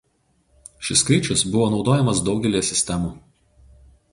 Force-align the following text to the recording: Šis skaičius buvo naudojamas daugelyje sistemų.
Šis 0.87 1.03
skaičius 1.03 1.45
buvo 1.55 1.67
naudojamas 1.73 2.23
daugelyje 2.31 2.65
sistemų. 2.71 3.13